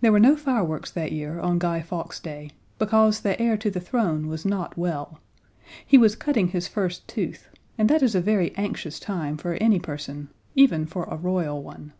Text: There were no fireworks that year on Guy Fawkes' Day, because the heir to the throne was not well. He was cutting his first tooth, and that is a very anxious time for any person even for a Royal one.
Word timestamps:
There 0.00 0.12
were 0.12 0.20
no 0.20 0.36
fireworks 0.36 0.92
that 0.92 1.10
year 1.10 1.40
on 1.40 1.58
Guy 1.58 1.82
Fawkes' 1.82 2.20
Day, 2.20 2.52
because 2.78 3.18
the 3.22 3.42
heir 3.42 3.56
to 3.56 3.68
the 3.68 3.80
throne 3.80 4.28
was 4.28 4.46
not 4.46 4.76
well. 4.78 5.18
He 5.84 5.98
was 5.98 6.14
cutting 6.14 6.46
his 6.50 6.68
first 6.68 7.08
tooth, 7.08 7.48
and 7.76 7.88
that 7.90 8.00
is 8.00 8.14
a 8.14 8.20
very 8.20 8.54
anxious 8.54 9.00
time 9.00 9.36
for 9.36 9.54
any 9.54 9.80
person 9.80 10.28
even 10.54 10.86
for 10.86 11.02
a 11.06 11.16
Royal 11.16 11.60
one. 11.60 11.92